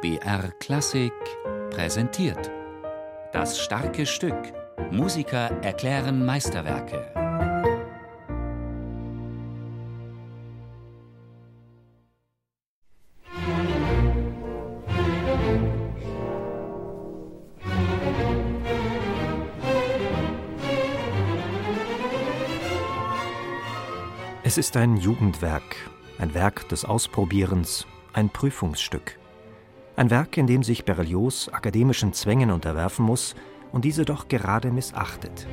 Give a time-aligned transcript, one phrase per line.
[0.00, 1.12] BR Klassik
[1.70, 2.52] präsentiert.
[3.32, 4.36] Das starke Stück.
[4.92, 7.12] Musiker erklären Meisterwerke.
[24.44, 25.74] Es ist ein Jugendwerk,
[26.18, 29.18] ein Werk des Ausprobierens, ein Prüfungsstück.
[29.98, 33.34] Ein Werk, in dem sich Berlioz akademischen Zwängen unterwerfen muss
[33.72, 35.48] und diese doch gerade missachtet.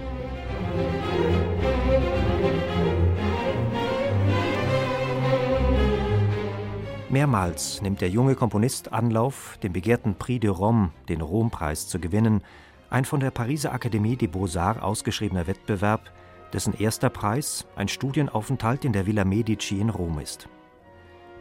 [7.10, 12.44] Mehrmals nimmt der junge Komponist Anlauf, den begehrten Prix de Rome, den Rompreis, zu gewinnen,
[12.92, 16.12] ein von der Pariser Akademie des Beaux-Arts ausgeschriebener Wettbewerb,
[16.54, 20.48] dessen erster Preis ein Studienaufenthalt in der Villa Medici in Rom ist.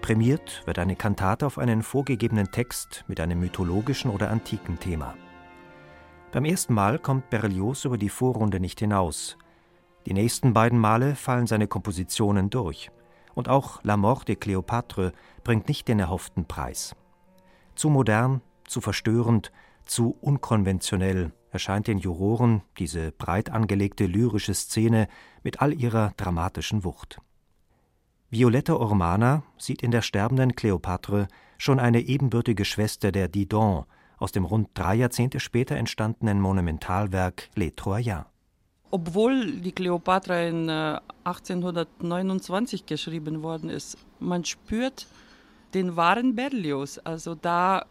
[0.04, 5.14] Prämiert wird eine Kantate auf einen vorgegebenen Text mit einem mythologischen oder antiken Thema.
[6.30, 9.38] Beim ersten Mal kommt Berlioz über die Vorrunde nicht hinaus.
[10.04, 12.90] Die nächsten beiden Male fallen seine Kompositionen durch.
[13.34, 16.94] Und auch La Mort de Cléopâtre bringt nicht den erhofften Preis.
[17.74, 19.52] Zu modern, zu verstörend,
[19.86, 25.08] zu unkonventionell erscheint den Juroren diese breit angelegte lyrische Szene
[25.42, 27.22] mit all ihrer dramatischen Wucht.
[28.34, 33.84] Violetta Ormana sieht in der sterbenden Kleopatre schon eine ebenbürtige Schwester der Didon
[34.18, 38.24] aus dem rund drei Jahrzehnte später entstandenen Monumentalwerk Les Troyens.
[38.90, 45.06] Obwohl die Kleopatra in 1829 äh, geschrieben worden ist, man spürt
[45.72, 47.00] den wahren Berlioz.
[47.04, 47.86] Also da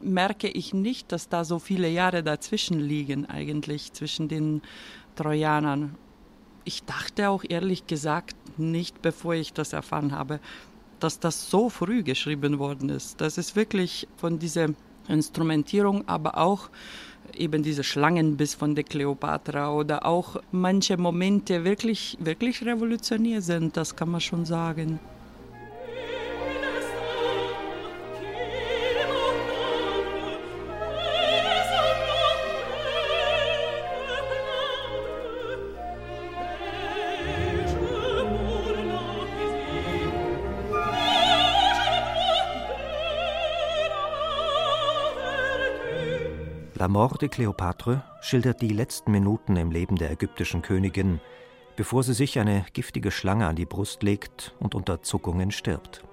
[0.00, 4.60] merke ich nicht, dass da so viele Jahre dazwischen liegen eigentlich zwischen den
[5.14, 5.94] Trojanern
[6.66, 10.40] ich dachte auch ehrlich gesagt nicht, bevor ich das erfahren habe,
[11.00, 13.20] dass das so früh geschrieben worden ist.
[13.20, 14.68] Das ist wirklich von dieser
[15.08, 16.68] Instrumentierung, aber auch
[17.34, 23.94] eben diese Schlangenbiss von der Kleopatra oder auch manche Momente wirklich, wirklich revolutionär sind, das
[23.94, 24.98] kann man schon sagen.
[46.86, 51.20] La Mort de Cléopâtre schildert die letzten Minuten im Leben der ägyptischen Königin,
[51.74, 56.04] bevor sie sich eine giftige Schlange an die Brust legt und unter Zuckungen stirbt.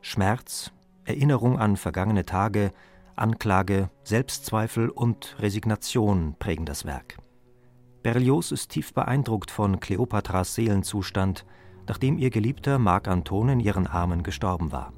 [0.00, 0.72] Schmerz,
[1.04, 2.72] Erinnerung an vergangene Tage,
[3.14, 7.18] Anklage, Selbstzweifel und Resignation prägen das Werk.
[8.02, 11.46] Berlioz ist tief beeindruckt von Kleopatras Seelenzustand,
[11.86, 14.92] nachdem ihr Geliebter Marc Anton in ihren Armen gestorben war.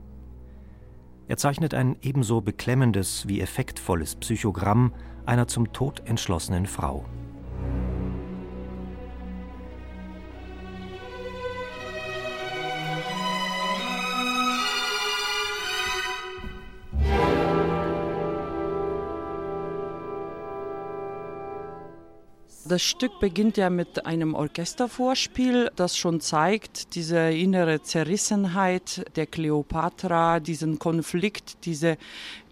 [1.29, 4.95] Er zeichnet ein ebenso beklemmendes wie effektvolles Psychogramm
[5.27, 7.05] einer zum Tod entschlossenen Frau.
[22.69, 30.39] Das Stück beginnt ja mit einem Orchestervorspiel, das schon zeigt, diese innere Zerrissenheit der Kleopatra,
[30.39, 31.97] diesen Konflikt, diese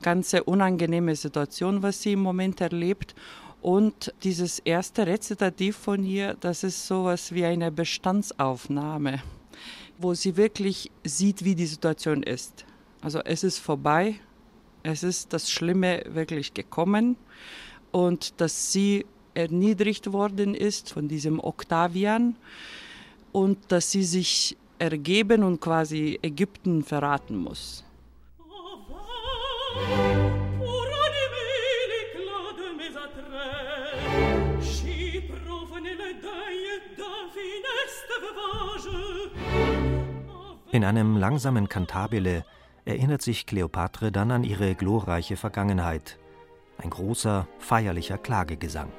[0.00, 3.14] ganze unangenehme Situation, was sie im Moment erlebt.
[3.60, 9.22] Und dieses erste Rezitativ von ihr, das ist sowas wie eine Bestandsaufnahme,
[9.98, 12.64] wo sie wirklich sieht, wie die Situation ist.
[13.02, 14.14] Also es ist vorbei,
[14.82, 17.16] es ist das Schlimme wirklich gekommen
[17.92, 19.04] und dass sie
[19.36, 22.36] erniedrigt worden ist von diesem Octavian
[23.32, 27.84] und dass sie sich ergeben und quasi Ägypten verraten muss.
[40.72, 42.44] In einem langsamen Kantabile
[42.84, 46.18] erinnert sich Kleopatre dann an ihre glorreiche Vergangenheit.
[46.78, 48.92] Ein großer, feierlicher Klagegesang.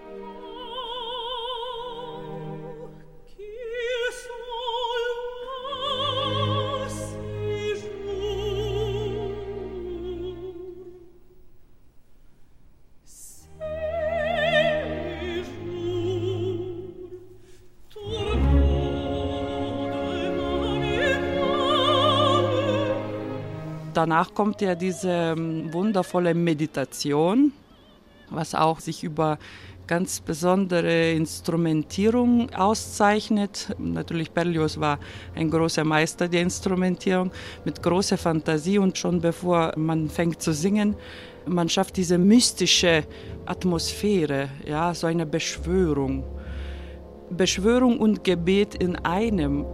[23.98, 27.52] Danach kommt ja diese ähm, wundervolle Meditation,
[28.30, 29.40] was auch sich über
[29.88, 33.76] ganz besondere Instrumentierung auszeichnet.
[33.80, 35.00] Natürlich Berlioz war
[35.34, 37.32] ein großer Meister der Instrumentierung
[37.66, 40.96] mit großer Fantasie und schon bevor man fängt zu singen,
[41.48, 43.04] man schafft diese mystische
[43.46, 46.24] Atmosphäre, ja, so eine Beschwörung.
[47.32, 49.66] Beschwörung und Gebet in einem.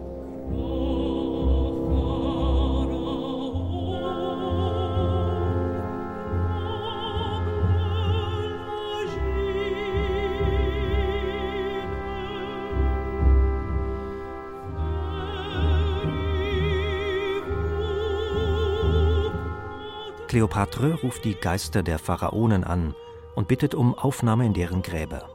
[20.33, 22.95] Kleopatre ruft die Geister der Pharaonen an
[23.35, 25.29] und bittet um Aufnahme in deren Gräber.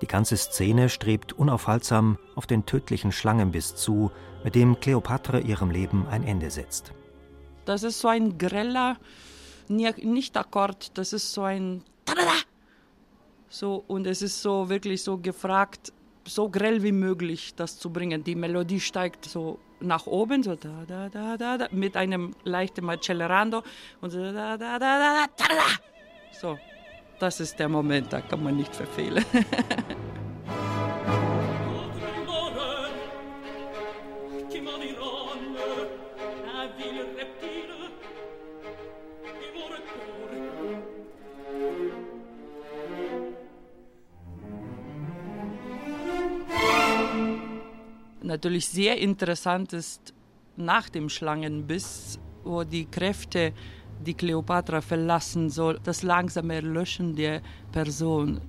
[0.00, 4.10] Die ganze Szene strebt unaufhaltsam auf den tödlichen Schlangenbiss zu,
[4.42, 6.94] mit dem Kleopatra ihrem Leben ein Ende setzt.
[7.66, 8.96] Das ist so ein greller
[9.68, 11.84] Nicht-Akkord, das ist so ein
[13.50, 15.92] so und es ist so wirklich so gefragt,
[16.34, 18.22] so grell wie möglich das zu bringen.
[18.24, 22.88] Die Melodie steigt so nach oben, so da, da, da, da, da mit einem leichten
[22.88, 23.62] Accelerando
[24.00, 25.54] und so da, da, da, da, da, da.
[26.40, 26.58] So,
[27.18, 29.24] das ist der Moment, da kann man nicht verfehlen.
[48.40, 50.14] natürlich sehr interessant ist
[50.56, 53.52] nach dem Schlangenbiss, wo die Kräfte
[54.00, 58.40] die Kleopatra verlassen soll, das langsame Erlöschen der Person.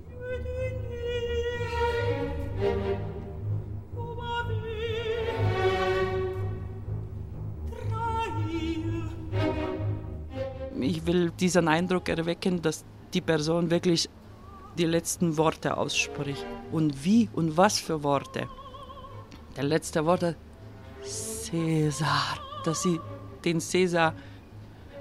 [10.80, 14.08] Ich will diesen Eindruck erwecken, dass die Person wirklich
[14.78, 16.46] die letzten Worte ausspricht.
[16.70, 18.48] Und wie und was für Worte
[19.56, 20.36] der letzte Worte,
[21.02, 23.00] Cäsar, dass sie
[23.44, 24.14] den Cäsar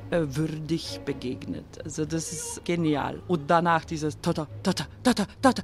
[0.10, 1.66] äh, würdig begegnet.
[1.84, 3.22] Also das ist genial.
[3.28, 5.64] Und danach dieses Tata, Tata, Tata, Tata,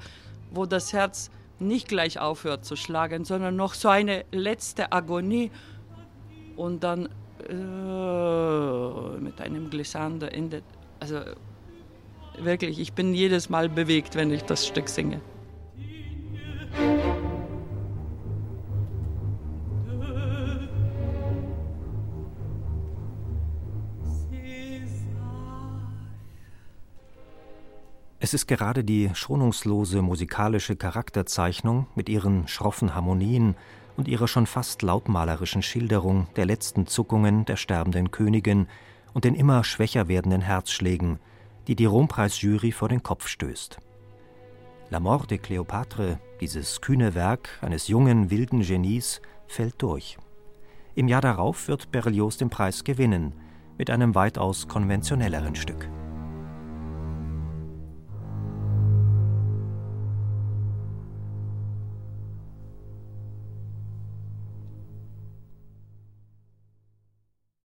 [0.52, 1.30] wo das Herz
[1.60, 5.52] nicht gleich aufhört zu schlagen, sondern noch so eine letzte Agonie
[6.56, 7.10] und dann
[7.50, 10.64] äh, mit einem Glissando endet.
[11.00, 11.20] Also
[12.38, 15.20] wirklich, ich bin jedes Mal bewegt, wenn ich das Stück singe.
[28.20, 33.56] Es ist gerade die schonungslose musikalische Charakterzeichnung mit ihren schroffen Harmonien
[33.96, 38.68] und ihrer schon fast lautmalerischen Schilderung der letzten Zuckungen der sterbenden Königin
[39.14, 41.20] und den immer schwächer werdenden Herzschlägen,
[41.68, 43.78] die die Rompreisjury vor den Kopf stößt.
[44.90, 50.18] La Mort de Cléopâtre, dieses kühne Werk eines jungen, wilden Genies, fällt durch.
[50.96, 53.34] Im Jahr darauf wird Berlioz den Preis gewinnen,
[53.78, 55.88] mit einem weitaus konventionelleren Stück.